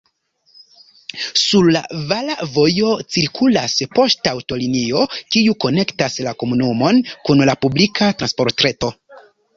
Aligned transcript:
Sur 1.41 1.65
la 1.75 1.81
vala 2.11 2.37
vojo 2.55 2.93
cirkulas 3.15 3.75
poŝtaŭtolinio, 3.99 5.05
kiu 5.37 5.55
konektas 5.67 6.19
la 6.29 6.37
komunumon 6.45 7.03
kun 7.29 7.45
la 7.51 7.57
publika 7.67 8.09
transportreto. 8.23 8.91